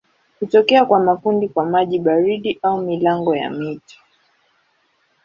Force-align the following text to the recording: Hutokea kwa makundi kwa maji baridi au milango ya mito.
Hutokea 0.39 0.85
kwa 0.85 0.99
makundi 0.99 1.49
kwa 1.49 1.65
maji 1.65 1.99
baridi 1.99 2.59
au 2.63 2.81
milango 2.81 3.35
ya 3.35 3.49
mito. 3.49 3.97